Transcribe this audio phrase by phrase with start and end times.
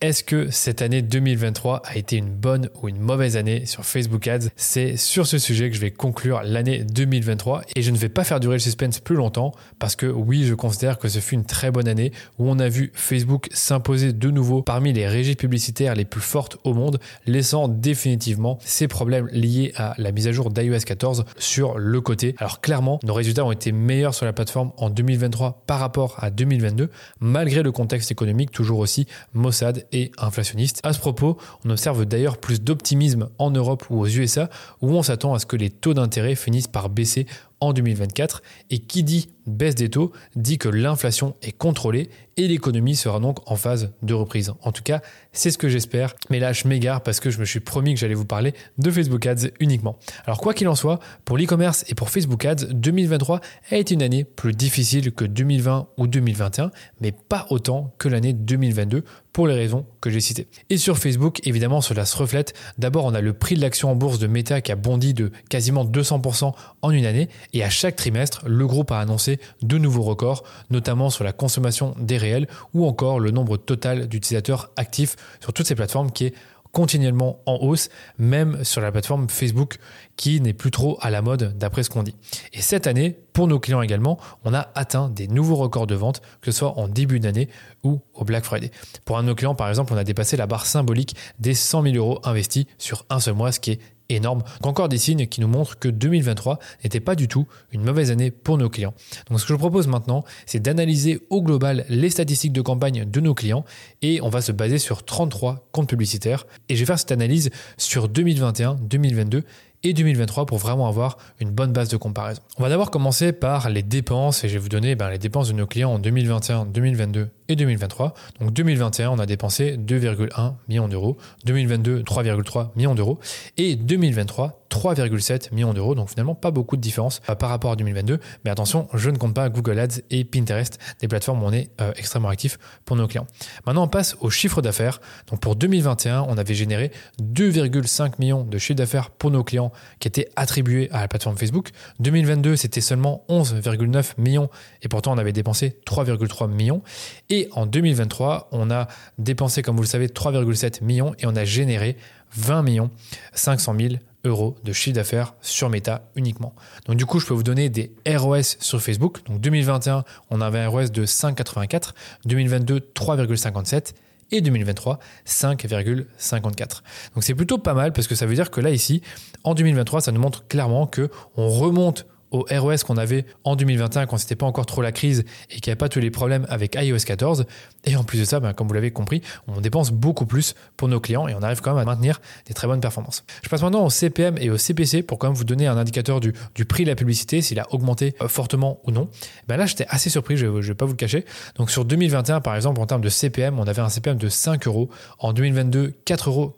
[0.00, 4.26] Est-ce que cette année 2023 a été une bonne ou une mauvaise année sur Facebook
[4.28, 4.48] Ads?
[4.56, 8.24] C'est sur ce sujet que je vais conclure l'année 2023 et je ne vais pas
[8.24, 11.44] faire durer le suspense plus longtemps parce que oui, je considère que ce fut une
[11.44, 15.94] très bonne année où on a vu Facebook s'imposer de nouveau parmi les régies publicitaires
[15.94, 20.50] les plus fortes au monde, laissant définitivement ces problèmes liés à la mise à jour
[20.50, 22.36] d'iOS 14 sur le côté.
[22.38, 26.30] Alors clairement, nos résultats ont été meilleurs sur la plateforme en 2023 par rapport à
[26.30, 26.88] 2022,
[27.20, 30.80] malgré le contexte économique toujours aussi maussade et inflationniste.
[30.82, 34.48] À ce propos, on observe d'ailleurs plus d'optimisme en Europe ou aux USA,
[34.80, 37.26] où on s'attend à ce que les taux d'intérêt finissent par baisser
[37.60, 38.42] en 2024.
[38.70, 43.38] Et qui dit baisse des taux dit que l'inflation est contrôlée et l'économie sera donc
[43.50, 44.52] en phase de reprise.
[44.62, 46.14] En tout cas, c'est ce que j'espère.
[46.30, 48.90] Mais là, je m'égare parce que je me suis promis que j'allais vous parler de
[48.90, 49.98] Facebook Ads uniquement.
[50.24, 54.02] Alors quoi qu'il en soit, pour l'e-commerce et pour Facebook Ads, 2023 a été une
[54.02, 56.70] année plus difficile que 2020 ou 2021,
[57.00, 60.48] mais pas autant que l'année 2022 pour les raisons que j'ai citées.
[60.70, 62.54] Et sur Facebook, évidemment, cela se reflète.
[62.78, 65.30] D'abord, on a le prix de l'action en bourse de Meta qui a bondi de
[65.48, 67.28] quasiment 200% en une année.
[67.52, 71.94] Et à chaque trimestre, le groupe a annoncé de nouveaux records, notamment sur la consommation
[71.98, 76.34] des réels ou encore le nombre total d'utilisateurs actifs sur toutes ces plateformes qui est
[76.72, 79.78] continuellement en hausse, même sur la plateforme Facebook
[80.16, 82.14] qui n'est plus trop à la mode d'après ce qu'on dit.
[82.52, 86.20] Et cette année, pour nos clients également, on a atteint des nouveaux records de vente,
[86.40, 87.48] que ce soit en début d'année
[87.82, 88.70] ou au Black Friday.
[89.04, 91.82] Pour un de nos clients, par exemple, on a dépassé la barre symbolique des 100
[91.82, 93.80] 000 euros investis sur un seul mois, ce qui est
[94.14, 94.42] énorme.
[94.62, 98.30] encore des signes qui nous montrent que 2023 n'était pas du tout une mauvaise année
[98.30, 98.94] pour nos clients.
[99.28, 103.20] Donc ce que je propose maintenant, c'est d'analyser au global les statistiques de campagne de
[103.20, 103.64] nos clients
[104.02, 106.46] et on va se baser sur 33 comptes publicitaires.
[106.68, 109.44] Et je vais faire cette analyse sur 2021, 2022
[109.82, 112.42] et 2023 pour vraiment avoir une bonne base de comparaison.
[112.58, 115.48] On va d'abord commencer par les dépenses et je vais vous donner ben, les dépenses
[115.48, 118.14] de nos clients en 2021, 2022 et 2023.
[118.40, 123.18] Donc 2021, on a dépensé 2,1 millions d'euros, 2022, 3,3 millions d'euros
[123.56, 125.94] et 2023, 3,7 millions d'euros.
[125.94, 128.20] Donc finalement, pas beaucoup de différence euh, par rapport à 2022.
[128.44, 131.70] Mais attention, je ne compte pas Google Ads et Pinterest, des plateformes où on est
[131.80, 133.26] euh, extrêmement actif pour nos clients.
[133.66, 135.00] Maintenant, on passe au chiffre d'affaires.
[135.28, 140.08] Donc pour 2021, on avait généré 2,5 millions de chiffre d'affaires pour nos clients qui
[140.08, 141.70] étaient attribués à la plateforme Facebook.
[141.98, 144.48] 2022, c'était seulement 11,9 millions
[144.82, 146.82] et pourtant on avait dépensé 3,3 millions.
[147.28, 148.88] Et en 2023, on a
[149.18, 151.96] dépensé, comme vous le savez, 3,7 millions et on a généré
[152.36, 152.90] 20 millions
[153.32, 153.94] 500 000
[154.24, 156.54] euros de chiffre d'affaires sur Meta uniquement.
[156.86, 159.24] Donc du coup, je peux vous donner des ROS sur Facebook.
[159.26, 161.92] Donc 2021, on avait un ROS de 5,84,
[162.24, 163.92] 2022 3,57
[164.32, 166.82] et 2023 5,54.
[167.14, 169.02] Donc c'est plutôt pas mal parce que ça veut dire que là ici
[169.44, 174.06] en 2023, ça nous montre clairement que on remonte au ROS qu'on avait en 2021
[174.06, 176.46] quand c'était pas encore trop la crise et qu'il n'y avait pas tous les problèmes
[176.48, 177.46] avec iOS 14.
[177.84, 180.88] Et en plus de ça, ben, comme vous l'avez compris, on dépense beaucoup plus pour
[180.88, 183.24] nos clients et on arrive quand même à maintenir des très bonnes performances.
[183.42, 186.20] Je passe maintenant au CPM et au CPC pour quand même vous donner un indicateur
[186.20, 189.08] du, du prix de la publicité, s'il a augmenté euh, fortement ou non.
[189.48, 191.24] Ben là, j'étais assez surpris, je ne vais pas vous le cacher.
[191.56, 194.66] Donc sur 2021, par exemple, en termes de CPM, on avait un CPM de 5
[194.66, 194.88] euros.
[195.18, 196.54] En 2022, 4,88 euros.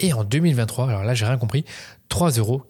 [0.00, 1.64] Et en 2023, alors là, j'ai rien compris,
[2.12, 2.62] 3,86 euros.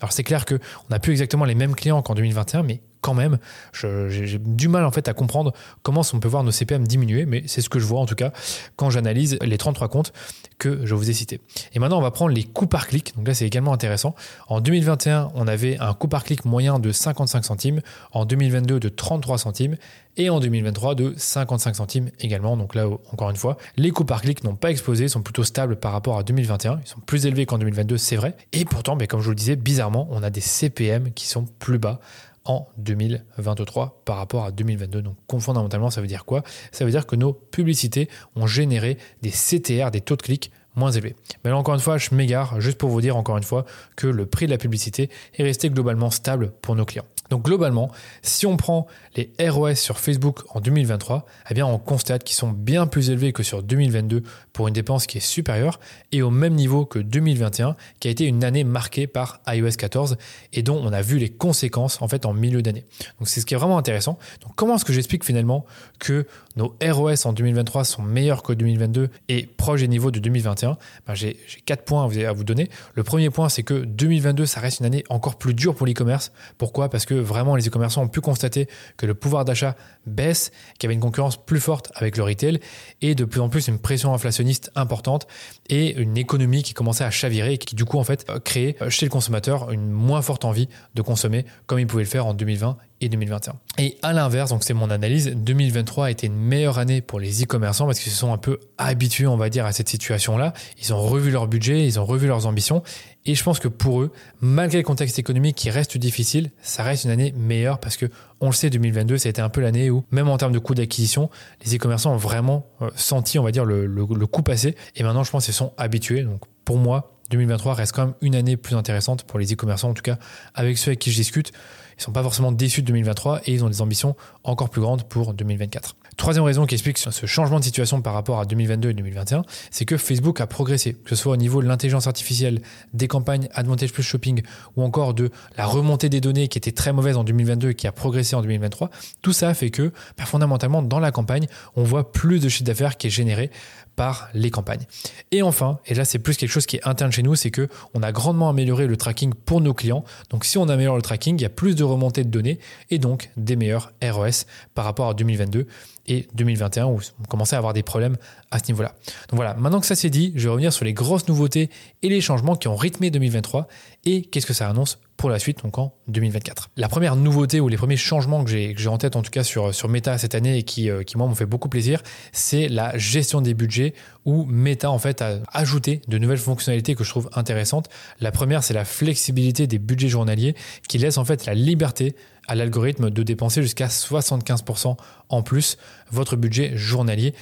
[0.00, 0.58] Alors c'est clair qu'on
[0.90, 3.38] n'a plus exactement les mêmes clients qu'en 2021, mais quand même,
[3.72, 5.52] j'ai du mal en fait à comprendre
[5.84, 8.16] comment on peut voir nos CPM diminuer, mais c'est ce que je vois en tout
[8.16, 8.32] cas
[8.74, 10.12] quand j'analyse les 33 comptes
[10.58, 11.40] que je vous ai cités.
[11.72, 13.14] Et maintenant, on va prendre les coûts par clic.
[13.16, 14.16] Donc là, c'est également intéressant.
[14.48, 17.80] En 2021, on avait un coût par clic moyen de 55 centimes,
[18.10, 19.76] en 2022 de 33 centimes
[20.16, 22.56] et en 2023 de 55 centimes également.
[22.56, 25.76] Donc là, encore une fois, les coûts par clic n'ont pas explosé, sont plutôt stables
[25.76, 26.80] par rapport à 2021.
[26.82, 28.34] Ils sont plus élevés qu'en 2022, c'est vrai.
[28.52, 31.44] Et pourtant, mais comme je vous le disais, bizarrement, on a des CPM qui sont
[31.58, 32.00] plus bas
[32.46, 35.02] en 2023 par rapport à 2022.
[35.02, 36.42] Donc fondamentalement, ça veut dire quoi?
[36.72, 40.90] Ça veut dire que nos publicités ont généré des CTR, des taux de clic moins
[40.90, 41.16] élevés.
[41.44, 43.64] Mais là, encore une fois, je m'égare juste pour vous dire encore une fois
[43.96, 47.06] que le prix de la publicité est resté globalement stable pour nos clients.
[47.30, 47.90] Donc globalement,
[48.22, 48.86] si on prend
[49.16, 53.32] les ROS sur Facebook en 2023, eh bien on constate qu'ils sont bien plus élevés
[53.32, 54.22] que sur 2022
[54.52, 55.80] pour une dépense qui est supérieure
[56.12, 60.16] et au même niveau que 2021 qui a été une année marquée par iOS 14
[60.52, 62.84] et dont on a vu les conséquences en fait en milieu d'année.
[63.18, 64.18] Donc c'est ce qui est vraiment intéressant.
[64.42, 65.64] Donc comment est-ce que j'explique finalement
[65.98, 66.26] que
[66.56, 70.76] nos ROS en 2023 sont meilleurs que 2022 et proches des niveaux de 2021
[71.06, 72.68] ben, J'ai quatre points à vous donner.
[72.94, 76.32] Le premier point c'est que 2022 ça reste une année encore plus dure pour l'e-commerce.
[76.58, 76.90] Pourquoi?
[76.90, 79.76] Parce que vraiment les e-commerçants ont pu constater que le pouvoir d'achat
[80.06, 82.60] baisse, qu'il y avait une concurrence plus forte avec le retail
[83.02, 85.26] et de plus en plus une pression inflationniste importante
[85.68, 89.06] et une économie qui commençait à chavirer et qui du coup en fait créait chez
[89.06, 92.76] le consommateur une moins forte envie de consommer comme il pouvait le faire en 2020
[93.00, 93.54] et 2021.
[93.78, 97.42] Et à l'inverse, donc c'est mon analyse, 2023 a été une meilleure année pour les
[97.42, 100.54] e-commerçants parce qu'ils se sont un peu habitués, on va dire, à cette situation-là.
[100.80, 102.82] Ils ont revu leur budget, ils ont revu leurs ambitions.
[103.26, 107.04] Et je pense que pour eux, malgré le contexte économique qui reste difficile, ça reste
[107.04, 108.06] une année meilleure parce que,
[108.40, 110.60] on le sait, 2022, ça a été un peu l'année où, même en termes de
[110.60, 111.28] coût d'acquisition,
[111.64, 114.76] les e-commerçants ont vraiment euh, senti, on va dire, le, le, coup passer.
[114.94, 116.22] Et maintenant, je pense qu'ils sont habitués.
[116.22, 119.94] Donc, pour moi, 2023 reste quand même une année plus intéressante pour les e-commerçants, en
[119.94, 120.18] tout cas
[120.54, 121.50] avec ceux avec qui je discute.
[121.98, 124.14] Ils sont pas forcément déçus de 2023 et ils ont des ambitions
[124.44, 125.96] encore plus grandes pour 2024.
[126.16, 129.84] Troisième raison qui explique ce changement de situation par rapport à 2022 et 2021, c'est
[129.84, 132.62] que Facebook a progressé, que ce soit au niveau de l'intelligence artificielle,
[132.94, 134.40] des campagnes Advantage Plus Shopping
[134.76, 137.86] ou encore de la remontée des données qui était très mauvaise en 2022 et qui
[137.86, 138.90] a progressé en 2023.
[139.20, 142.96] Tout ça fait que bah, fondamentalement dans la campagne, on voit plus de chiffre d'affaires
[142.96, 143.50] qui est généré
[143.94, 144.86] par les campagnes.
[145.32, 147.68] Et enfin, et là c'est plus quelque chose qui est interne chez nous, c'est que
[147.94, 150.04] on a grandement amélioré le tracking pour nos clients.
[150.30, 152.58] Donc si on améliore le tracking, il y a plus de remontées de données
[152.90, 155.66] et donc des meilleurs ROS par rapport à 2022
[156.08, 158.16] et 2021 où on commençait à avoir des problèmes
[158.50, 158.94] à ce niveau-là.
[159.28, 161.70] Donc voilà, maintenant que ça c'est dit, je vais revenir sur les grosses nouveautés
[162.02, 163.68] et les changements qui ont rythmé 2023
[164.04, 166.70] et qu'est-ce que ça annonce pour la suite, donc en 2024.
[166.76, 169.88] La première nouveauté ou les premiers changements que j'ai en tête en tout cas sur,
[169.88, 172.02] Meta cette année et qui, euh, qui moi m'ont fait beaucoup plaisir,
[172.32, 177.04] c'est la gestion des budgets où Meta en fait a ajouté de nouvelles fonctionnalités que
[177.04, 177.88] je trouve intéressantes.
[178.20, 180.54] La première c'est la flexibilité des budgets journaliers
[180.88, 182.14] qui laisse en fait la liberté
[182.48, 184.96] à l'algorithme de dépenser jusqu'à 75%
[185.28, 185.78] en plus
[186.10, 187.34] votre budget journalier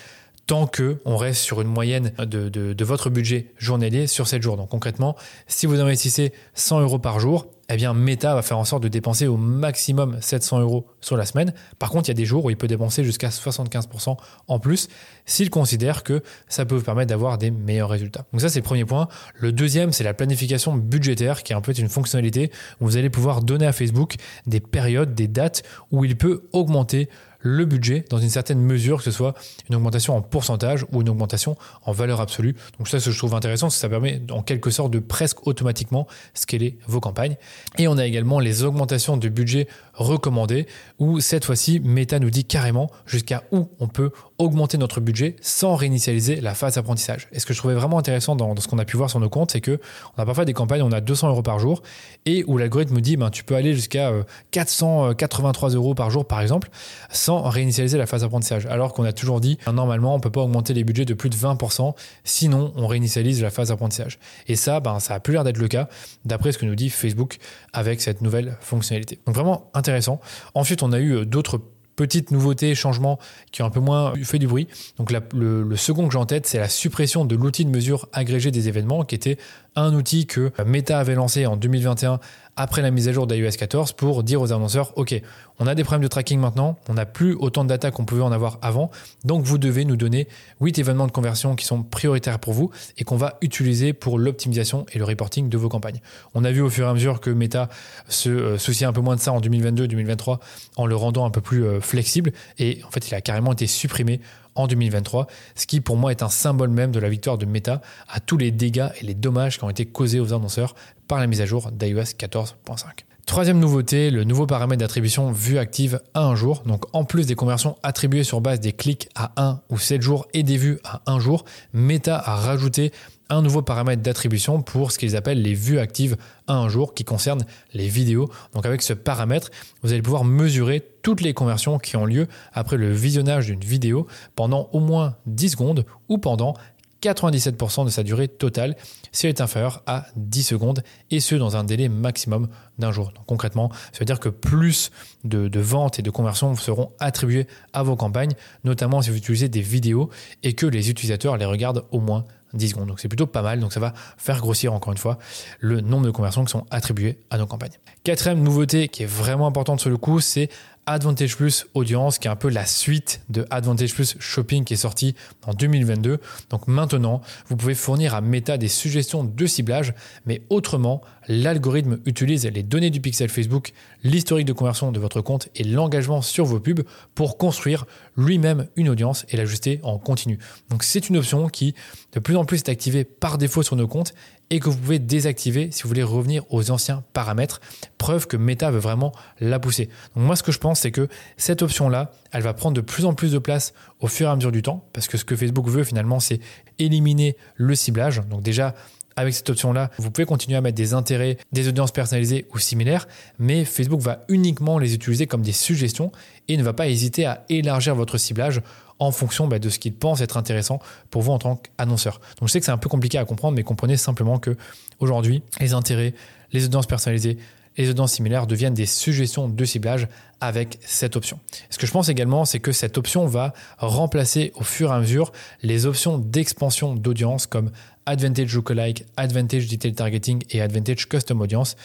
[0.47, 4.57] tant que on reste sur une moyenne de, de, votre budget journalier sur 7 jours.
[4.57, 5.17] Donc concrètement,
[5.47, 8.89] si vous investissez 100 euros par jour, eh bien Meta va faire en sorte de
[8.89, 11.55] dépenser au maximum 700 euros sur la semaine.
[11.79, 14.17] Par contre, il y a des jours où il peut dépenser jusqu'à 75%
[14.49, 14.89] en plus
[15.27, 18.27] s'il considère que ça peut vous permettre d'avoir des meilleurs résultats.
[18.33, 19.09] Donc ça, c'est le premier point.
[19.35, 22.51] Le deuxième, c'est la planification budgétaire, qui est un peu une fonctionnalité
[22.81, 27.09] où vous allez pouvoir donner à Facebook des périodes, des dates où il peut augmenter
[27.45, 29.35] le budget dans une certaine mesure, que ce soit
[29.69, 32.57] une augmentation en pourcentage ou une augmentation en valeur absolue.
[32.79, 34.99] Donc ça, ce que je trouve intéressant, c'est que ça permet en quelque sorte de
[34.99, 37.37] presque automatiquement scaler vos campagnes.
[37.79, 40.67] Et on a également les augmentations de budget recommandées,
[40.99, 45.77] où cette fois-ci, Meta nous dit carrément jusqu'à où on peut augmenter notre budget sans
[45.77, 47.29] réinitialiser la phase d'apprentissage.
[47.33, 49.29] Et ce que je trouvais vraiment intéressant dans, ce qu'on a pu voir sur nos
[49.29, 49.81] comptes, c'est que
[50.17, 51.83] on a parfois des campagnes, on a 200 euros par jour,
[52.27, 54.13] et où l'algorithme dit, ben, tu peux aller jusqu'à
[54.51, 56.69] 483 euh, euros par jour, par exemple,
[57.11, 58.67] sans réinitialiser la phase d'apprentissage.
[58.67, 61.31] Alors qu'on a toujours dit, ben, normalement, on peut pas augmenter les budgets de plus
[61.31, 64.19] de 20%, sinon on réinitialise la phase d'apprentissage.
[64.49, 65.89] Et ça, ben, ça a plus l'air d'être le cas,
[66.25, 67.39] d'après ce que nous dit Facebook
[67.73, 69.19] avec cette nouvelle fonctionnalité.
[69.27, 70.21] Donc vraiment intéressant.
[70.55, 71.61] Ensuite, on a eu euh, d'autres
[71.97, 73.19] petites nouveautés, changements
[73.53, 74.69] qui ont un peu moins fait du bruit.
[74.99, 78.51] Donc le, second que j'ai en tête, c'est la suppression de l'outil de mesure agrégé
[78.51, 79.39] des événements, qui était
[79.77, 82.21] un outil que Meta avait lancé en 2021
[82.57, 85.21] après la mise à jour d'iOS 14 pour dire aux annonceurs, OK,
[85.59, 88.23] on a des problèmes de tracking maintenant, on n'a plus autant de data qu'on pouvait
[88.23, 88.91] en avoir avant,
[89.25, 90.29] donc vous devez nous donner
[90.61, 94.87] 8 événements de conversion qui sont prioritaires pour vous et qu'on va utiliser pour l'optimisation
[94.93, 96.01] et le reporting de vos campagnes.
[96.35, 97.69] On a vu au fur et à mesure que Meta
[98.09, 100.39] se euh, souciait un peu moins de ça en 2022-2023
[100.77, 103.67] en le rendant un peu plus euh, flexible et en fait il a carrément été
[103.67, 104.21] supprimé
[104.55, 107.81] en 2023, ce qui pour moi est un symbole même de la victoire de Meta
[108.09, 110.75] à tous les dégâts et les dommages qui ont été causés aux annonceurs
[111.09, 113.05] par la mise à jour d'iOS 14.5.
[113.27, 116.63] Troisième nouveauté, le nouveau paramètre d'attribution vue active à un jour.
[116.67, 120.27] Donc en plus des conversions attribuées sur base des clics à 1 ou 7 jours
[120.35, 122.93] et des vues à 1 jour, Meta a rajouté
[123.31, 127.05] un nouveau paramètre d'attribution pour ce qu'ils appellent les vues actives à un jour qui
[127.05, 128.31] concerne les vidéos.
[128.53, 129.51] Donc avec ce paramètre,
[129.83, 134.07] vous allez pouvoir mesurer toutes les conversions qui ont lieu après le visionnage d'une vidéo
[134.37, 136.55] pendant au moins 10 secondes ou pendant
[137.03, 138.77] 97% de sa durée totale
[139.13, 142.49] si elle est inférieure à 10 secondes et ce dans un délai maximum
[142.79, 143.13] d'un jour.
[143.15, 144.91] Donc concrètement, ça veut dire que plus
[145.25, 148.33] de, de, ventes et de conversions seront attribuées à vos campagnes,
[148.65, 150.09] notamment si vous utilisez des vidéos
[150.43, 152.89] et que les utilisateurs les regardent au moins 10 secondes.
[152.89, 153.61] Donc c'est plutôt pas mal.
[153.61, 155.19] Donc ça va faire grossir encore une fois
[155.61, 157.73] le nombre de conversions qui sont attribuées à nos campagnes.
[158.03, 160.49] Quatrième nouveauté qui est vraiment importante sur le coup, c'est
[160.87, 164.79] Advantage Plus Audience, qui est un peu la suite de Advantage Plus Shopping qui est
[164.79, 165.15] sorti
[165.47, 166.19] en 2022.
[166.51, 169.95] Donc maintenant, vous pouvez fournir à Meta des suggestions de ciblage,
[170.27, 173.73] mais autrement, l'algorithme utilise les données du pixel Facebook,
[174.03, 177.87] l'historique de conversion de votre compte et l'engagement sur vos pubs pour construire
[178.17, 180.39] lui-même une audience et l'ajuster en continu.
[180.71, 181.75] Donc c'est une option qui
[182.13, 184.15] de plus en plus est activée par défaut sur nos comptes
[184.51, 187.61] et que vous pouvez désactiver si vous voulez revenir aux anciens paramètres.
[187.99, 189.89] Preuve que Meta veut vraiment la pousser.
[190.15, 193.05] Donc moi ce que je pense c'est que cette option-là, elle va prendre de plus
[193.05, 195.37] en plus de place au fur et à mesure du temps parce que ce que
[195.37, 196.41] Facebook veut finalement c'est
[196.79, 198.21] éliminer le ciblage.
[198.29, 198.75] Donc déjà
[199.17, 203.07] avec cette option-là, vous pouvez continuer à mettre des intérêts, des audiences personnalisées ou similaires,
[203.39, 206.11] mais Facebook va uniquement les utiliser comme des suggestions
[206.49, 208.61] et ne va pas hésiter à élargir votre ciblage
[208.99, 210.79] en fonction bah, de ce qu'il pense être intéressant
[211.11, 212.21] pour vous en tant qu'annonceur.
[212.39, 214.57] Donc je sais que c'est un peu compliqué à comprendre, mais comprenez simplement que
[215.01, 216.15] aujourd'hui, les intérêts,
[216.53, 217.39] les audiences personnalisées,
[217.77, 220.07] les audiences similaires deviennent des suggestions de ciblage
[220.41, 221.41] avec cette option.
[221.71, 225.01] Ce que je pense également, c'est que cette option va remplacer au fur et à
[225.01, 225.33] mesure
[225.63, 227.71] les options d'expansion d'audience comme
[228.07, 231.77] Advantage Lookalike, Advantage Detail Targeting et Advantage Custom Audience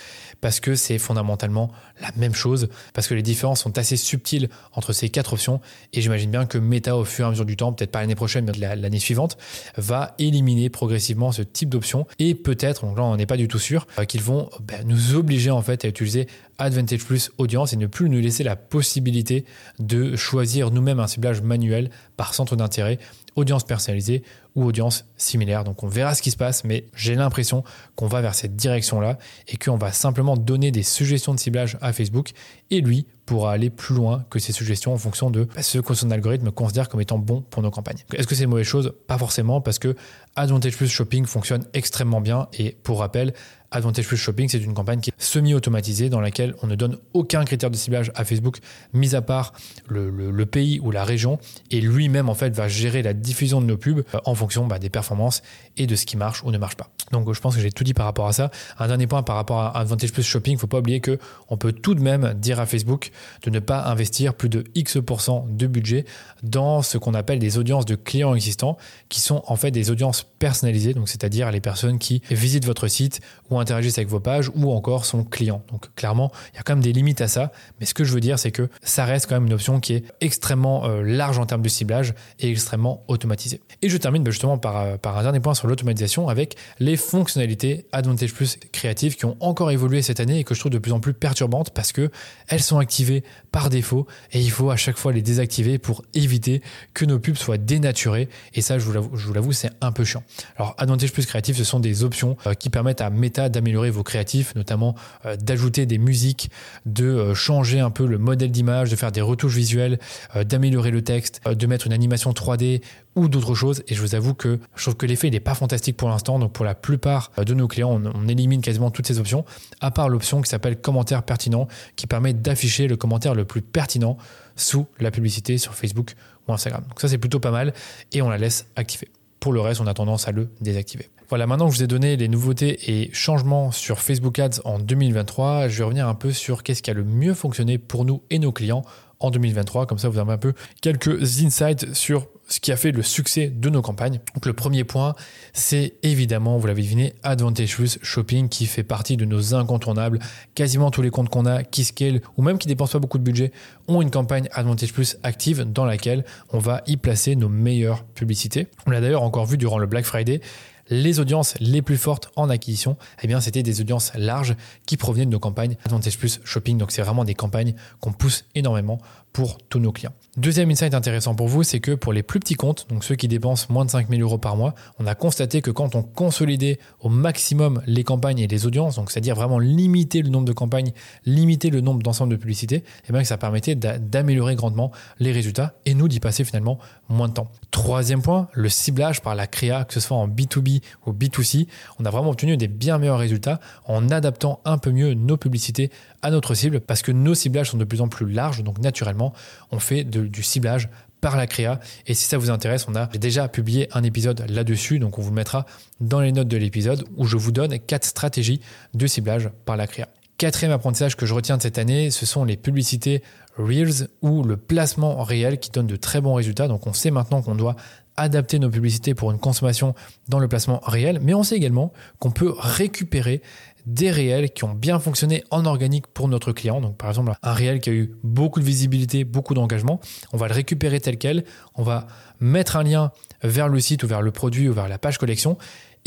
[0.41, 1.71] parce que c'est fondamentalement
[2.01, 5.61] la même chose, parce que les différences sont assez subtiles entre ces quatre options
[5.93, 8.15] et j'imagine bien que Meta au fur et à mesure du temps, peut-être pas l'année
[8.15, 9.37] prochaine mais l'année suivante,
[9.77, 13.59] va éliminer progressivement ce type d'options et peut-être, donc là on n'est pas du tout
[13.59, 17.77] sûr, euh, qu'ils vont ben, nous obliger en fait à utiliser Advantage Plus Audience et
[17.77, 19.45] ne plus nous laisser la possibilité
[19.79, 22.99] de choisir nous-mêmes un ciblage manuel par centre d'intérêt,
[23.35, 24.23] audience personnalisée
[24.63, 25.63] audience similaire.
[25.63, 27.63] Donc on verra ce qui se passe, mais j'ai l'impression
[27.95, 31.93] qu'on va vers cette direction-là et qu'on va simplement donner des suggestions de ciblage à
[31.93, 32.31] Facebook
[32.71, 36.09] et lui pourra aller plus loin que ces suggestions en fonction de ce que son
[36.09, 37.99] algorithme considère comme étant bon pour nos campagnes.
[38.13, 38.91] Est-ce que c'est une mauvaise chose?
[39.05, 39.95] Pas forcément parce que
[40.35, 43.33] Advantage Plus Shopping fonctionne extrêmement bien et pour rappel,
[43.71, 47.45] Advantage Plus Shopping, c'est une campagne qui est semi-automatisée dans laquelle on ne donne aucun
[47.45, 48.57] critère de ciblage à Facebook,
[48.93, 49.53] mis à part
[49.87, 51.37] le, pays ou la région,
[51.69, 54.79] et lui-même en fait va gérer la diffusion de nos pubs euh, en fonction bah,
[54.79, 55.41] des performances
[55.77, 56.89] et de ce qui marche ou ne marche pas.
[57.11, 58.51] Donc je pense que j'ai tout dit par rapport à ça.
[58.77, 61.17] Un dernier point par rapport à Advantage Plus Shopping, faut pas oublier que
[61.49, 63.11] on peut tout de même dire à Facebook
[63.43, 66.05] de ne pas investir plus de X% de budget
[66.43, 68.77] dans ce qu'on appelle des audiences de clients existants,
[69.09, 73.21] qui sont en fait des audiences personnalisées, donc c'est-à-dire les personnes qui visitent votre site
[73.49, 75.63] ou interagissent avec vos pages ou encore sont clients.
[75.71, 78.13] Donc clairement, il y a quand même des limites à ça, mais ce que je
[78.13, 81.39] veux dire, c'est que ça reste quand même une option qui est extrêmement euh, large
[81.39, 83.61] en termes de ciblage et extrêmement automatisée.
[83.81, 87.85] Et je termine bah, justement par, par un dernier point sur l'automatisation avec les fonctionnalités
[87.91, 90.93] Advantage Plus créatives qui ont encore évolué cette année et que je trouve de plus
[90.93, 92.09] en plus perturbantes parce que
[92.47, 96.61] elles sont activées par défaut et il faut à chaque fois les désactiver pour éviter
[96.93, 100.23] que nos pubs soient dénaturées et ça je vous l'avoue c'est un peu chiant.
[100.55, 104.03] Alors Advantage Plus créatif ce sont des options euh, qui permettent à Meta d'améliorer vos
[104.03, 106.49] créatifs, notamment euh, d'ajouter des musiques,
[106.85, 109.99] de euh, changer un peu le modèle d'image, de faire des retouches visuelles,
[110.45, 112.81] d'améliorer le texte, de mettre une animation 3D
[113.15, 113.83] ou d'autres choses.
[113.87, 116.39] Et je vous avoue que je trouve que l'effet n'est pas fantastique pour l'instant.
[116.39, 119.45] Donc pour la plupart de nos clients, on, on, élimine quasiment toutes ces options,
[119.81, 124.17] à part l'option qui s'appelle commentaire pertinent, qui permet d'afficher le commentaire le plus pertinent
[124.55, 126.15] sous la publicité sur Facebook
[126.47, 126.83] ou Instagram.
[126.87, 127.73] Donc ça c'est plutôt pas mal
[128.11, 129.09] et on la laisse activer.
[129.39, 131.09] Pour le reste, on a tendance à le désactiver.
[131.29, 134.79] Voilà, maintenant que je vous ai donné les nouveautés et changements sur Facebook Ads en
[134.79, 138.23] 2023, je vais revenir un peu sur qu'est-ce qui a le mieux fonctionné pour nous
[138.31, 138.81] et nos clients
[139.19, 139.85] en 2023.
[139.85, 143.47] Comme ça, vous avez un peu quelques insights sur ce qui a fait le succès
[143.47, 144.19] de nos campagnes.
[144.33, 145.15] Donc le premier point,
[145.53, 150.19] c'est évidemment, vous l'avez deviné, Advantage Plus Shopping qui fait partie de nos incontournables.
[150.55, 153.23] Quasiment tous les comptes qu'on a, qui scale ou même qui dépensent pas beaucoup de
[153.23, 153.51] budget,
[153.87, 158.67] ont une campagne Advantage Plus active dans laquelle on va y placer nos meilleures publicités.
[158.85, 160.41] On l'a d'ailleurs encore vu durant le Black Friday
[160.89, 165.25] les audiences les plus fortes en acquisition, eh bien, c'était des audiences larges qui provenaient
[165.25, 166.77] de nos campagnes Advantage Plus Shopping.
[166.77, 168.97] Donc, c'est vraiment des campagnes qu'on pousse énormément
[169.33, 170.13] pour tous nos clients.
[170.37, 173.27] Deuxième insight intéressant pour vous, c'est que pour les plus petits comptes, donc ceux qui
[173.27, 177.09] dépensent moins de 5000 euros par mois, on a constaté que quand on consolidait au
[177.09, 180.91] maximum les campagnes et les audiences, donc c'est-à-dire vraiment limiter le nombre de campagnes,
[181.25, 185.73] limiter le nombre d'ensemble de publicités, eh bien que ça permettait d'améliorer grandement les résultats
[185.85, 187.51] et nous d'y passer finalement moins de temps.
[187.71, 191.67] Troisième point, le ciblage par la créa, que ce soit en B2B ou B2C,
[191.99, 195.91] on a vraiment obtenu des bien meilleurs résultats en adaptant un peu mieux nos publicités
[196.21, 199.33] à notre cible parce que nos ciblages sont de plus en plus larges, donc naturellement,
[199.71, 200.89] on fait du ciblage
[201.21, 201.79] par la créa.
[202.07, 205.33] Et si ça vous intéresse, on a déjà publié un épisode là-dessus, donc on vous
[205.33, 205.65] mettra
[205.99, 208.61] dans les notes de l'épisode où je vous donne quatre stratégies
[208.93, 210.07] de ciblage par la créa.
[210.37, 213.21] Quatrième apprentissage que je retiens de cette année, ce sont les publicités
[213.57, 216.69] Reels ou le placement réel qui donne de très bons résultats.
[216.69, 217.75] Donc on sait maintenant qu'on doit
[218.15, 219.95] adapter nos publicités pour une consommation
[220.29, 223.41] dans le placement réel, mais on sait également qu'on peut récupérer
[223.89, 226.79] des réels qui ont bien fonctionné en organique pour notre client.
[226.79, 229.99] Donc par exemple, un réel qui a eu beaucoup de visibilité, beaucoup d'engagement,
[230.31, 231.43] on va le récupérer tel quel,
[231.75, 232.05] on va
[232.39, 235.57] mettre un lien vers le site ou vers le produit ou vers la page collection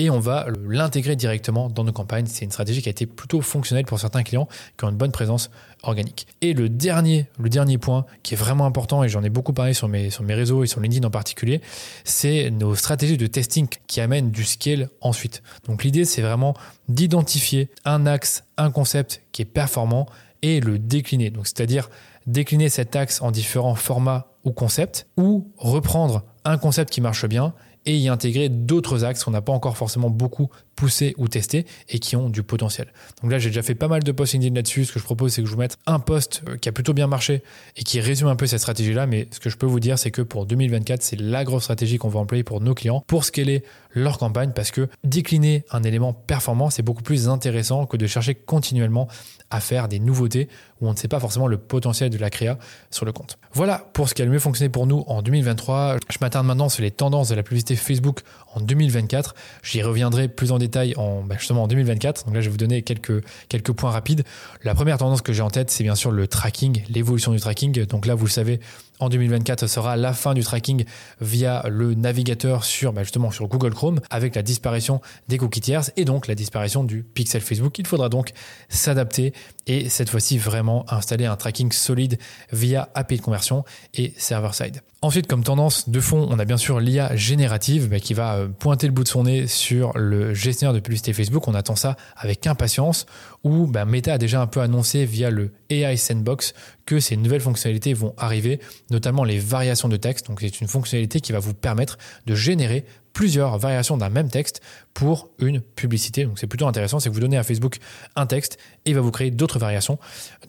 [0.02, 2.26] et on va l'intégrer directement dans nos campagnes.
[2.26, 5.12] C'est une stratégie qui a été plutôt fonctionnelle pour certains clients qui ont une bonne
[5.12, 5.48] présence
[5.84, 6.26] organique.
[6.40, 9.74] Et le dernier, le dernier point qui est vraiment important, et j'en ai beaucoup parlé
[9.74, 11.60] sur mes, sur mes réseaux et sur LinkedIn en particulier,
[12.02, 15.40] c'est nos stratégies de testing qui amènent du scale ensuite.
[15.68, 16.54] Donc l'idée, c'est vraiment
[16.88, 20.06] d'identifier un axe, un concept qui est performant
[20.42, 21.30] et le décliner.
[21.30, 21.90] Donc c'est-à-dire
[22.26, 27.54] décliner cet axe en différents formats ou concepts, ou reprendre un concept qui marche bien
[27.86, 31.98] et y intégrer d'autres axes qu'on n'a pas encore forcément beaucoup poussés ou testés et
[31.98, 32.88] qui ont du potentiel.
[33.22, 34.84] Donc là, j'ai déjà fait pas mal de posts LinkedIn là-dessus.
[34.84, 36.92] Ce que je propose, c'est que je vous mette un post euh, qui a plutôt
[36.92, 37.42] bien marché
[37.76, 39.06] et qui résume un peu cette stratégie-là.
[39.06, 41.98] Mais ce que je peux vous dire, c'est que pour 2024, c'est la grosse stratégie
[41.98, 43.62] qu'on va employer pour nos clients pour scaler
[43.94, 48.34] leur campagne parce que décliner un élément performant, c'est beaucoup plus intéressant que de chercher
[48.34, 49.08] continuellement
[49.50, 50.48] à faire des nouveautés
[50.80, 52.58] où on ne sait pas forcément le potentiel de la créa
[52.90, 53.38] sur le compte.
[53.52, 55.98] Voilà pour ce qui a le mieux fonctionné pour nous en 2023.
[56.08, 58.20] Je m'attarde maintenant sur les tendances de la publicité Facebook
[58.54, 59.34] en 2024.
[59.62, 60.58] J'y reviendrai plus en
[60.96, 62.26] en, bah, justement en 2024.
[62.26, 64.24] Donc là, je vais vous donner quelques, quelques points rapides.
[64.64, 67.86] La première tendance que j'ai en tête, c'est bien sûr le tracking, l'évolution du tracking.
[67.86, 68.60] Donc là, vous le savez,
[69.02, 70.84] en 2024, ce sera la fin du tracking
[71.20, 75.90] via le navigateur sur bah, justement sur Google Chrome avec la disparition des cookies tiers
[75.96, 77.76] et donc la disparition du pixel Facebook.
[77.80, 78.30] Il faudra donc
[78.68, 79.32] s'adapter
[79.66, 82.18] et cette fois-ci vraiment installer un tracking solide
[82.52, 84.82] via API de conversion et server-side.
[85.04, 88.46] Ensuite, comme tendance de fond, on a bien sûr l'IA générative bah, qui va euh,
[88.46, 91.48] pointer le bout de son nez sur le gestionnaire de publicité Facebook.
[91.48, 93.06] On attend ça avec impatience,
[93.42, 96.54] où bah, Meta a déjà un peu annoncé via le AI Sandbox
[96.86, 98.60] que ces nouvelles fonctionnalités vont arriver,
[98.90, 100.26] notamment les variations de texte.
[100.26, 104.60] Donc c'est une fonctionnalité qui va vous permettre de générer plusieurs variations d'un même texte
[104.94, 106.24] pour une publicité.
[106.24, 107.78] Donc c'est plutôt intéressant, c'est que vous donnez à Facebook
[108.16, 109.98] un texte et il va vous créer d'autres variations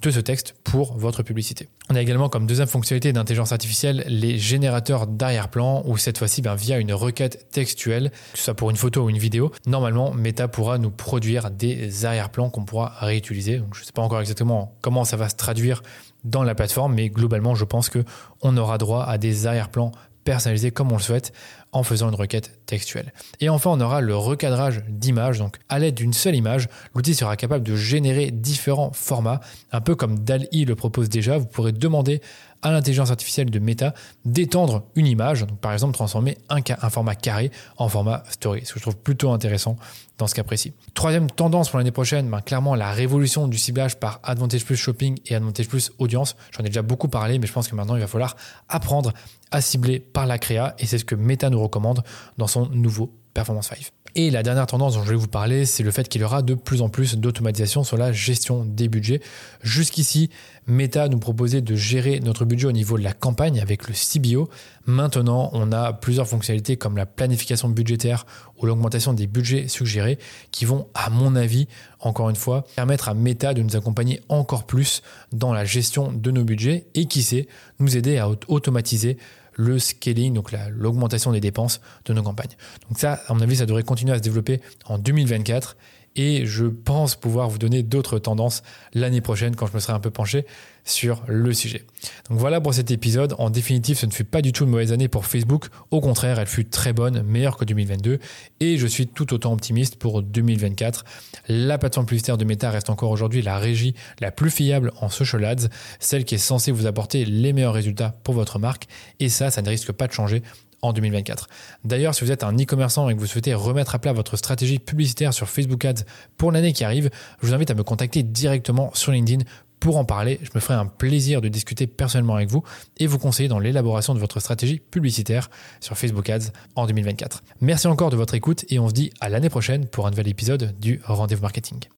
[0.02, 1.70] de ce texte pour votre publicité.
[1.90, 6.56] On a également comme deuxième fonctionnalité d'intelligence artificielle les générateurs d'arrière-plan où cette fois-ci ben,
[6.56, 10.48] via une requête textuelle, que ce soit pour une photo ou une vidéo, normalement Meta
[10.48, 13.58] pourra nous produire des arrière-plans qu'on pourra réutiliser.
[13.58, 15.84] Donc je ne sais pas encore exactement comment ça va se traduire
[16.24, 18.04] dans la plateforme, mais globalement je pense que
[18.42, 19.92] on aura droit à des arrière-plans
[20.24, 21.34] personnalisés comme on le souhaite
[21.74, 23.14] en faisant une requête textuelle.
[23.42, 25.40] Et enfin, on aura le recadrage d'images.
[25.40, 29.96] Donc, à l'aide d'une seule image, l'outil sera capable de générer différents formats, un peu
[29.96, 31.38] comme DALI le propose déjà.
[31.38, 32.22] Vous pourrez demander
[32.64, 33.94] à l'intelligence artificielle de Meta
[34.26, 38.80] d'étendre une image, par exemple transformer un, un, format carré en format story, ce que
[38.80, 39.76] je trouve plutôt intéressant
[40.18, 40.74] dans ce cas précis.
[40.94, 45.20] Troisième tendance pour l'année prochaine, ben, clairement la révolution du ciblage par Advantage Plus Shopping
[45.26, 46.36] et Advantage Plus Audience.
[46.52, 48.38] J'en ai déjà beaucoup parlé, mais je pense que maintenant il va falloir
[48.70, 49.12] apprendre
[49.52, 52.04] à cibler par la créa et c'est ce que Meta nous recommande
[52.38, 53.92] dans son nouveau Performance 5.
[54.16, 56.44] Et la dernière tendance dont je vais vous parler, c'est le fait qu'il y aura
[56.44, 59.22] de plus en plus d'automatisation sur la gestion des budgets.
[59.64, 60.30] Jusqu'ici,
[60.68, 64.50] Meta nous proposait de gérer notre budget au niveau de la campagne avec le CBO.
[64.86, 70.20] Maintenant, on a plusieurs fonctionnalités comme la planification budgétaire ou l'augmentation des budgets suggérés
[70.52, 71.68] qui vont, à mon avis,
[72.00, 76.30] encore une fois, permettre à Meta de nous accompagner encore plus dans la gestion de
[76.30, 77.48] nos budgets et qui sait,
[77.80, 79.18] nous aider à automatiser
[79.56, 82.56] le scaling, donc l'augmentation des dépenses de nos campagnes.
[82.90, 85.78] Donc ça, à mon avis, ça devrait continuer à se développer en 2024
[86.16, 90.00] et je pense pouvoir vous donner d'autres tendances l'année prochaine quand je me serai un
[90.00, 90.46] peu penché
[90.86, 91.84] sur le sujet.
[92.30, 93.36] Donc voilà pour cet épisode.
[93.38, 95.68] En définitive, ce ne fut pas du tout une mauvaise année pour Facebook.
[95.92, 98.20] Au contraire, elle fut très bonne, meilleure que 2022
[98.60, 101.06] et je suis tout autant optimiste pour 2024.
[101.48, 105.46] La plateforme publicitaire de Meta reste encore aujourd'hui la régie la plus fiable en social
[105.46, 108.88] ads, celle qui est censée vous apporter les meilleurs résultats pour votre marque
[109.20, 110.44] et ça, ça ne risque pas de changer
[110.84, 111.48] en 2024.
[111.84, 114.78] D'ailleurs, si vous êtes un e-commerçant et que vous souhaitez remettre à plat votre stratégie
[114.78, 116.04] publicitaire sur Facebook Ads
[116.38, 117.10] pour l'année qui arrive,
[117.42, 119.44] je vous invite à me contacter directement sur LinkedIn
[119.80, 120.40] pour en parler.
[120.44, 122.64] Je me ferai un plaisir de discuter personnellement avec vous
[122.98, 125.50] et vous conseiller dans l'élaboration de votre stratégie publicitaire
[125.82, 127.44] sur Facebook Ads en 2024.
[127.60, 130.28] Merci encore de votre écoute et on se dit à l'année prochaine pour un nouvel
[130.30, 131.84] épisode du Rendez-vous Marketing.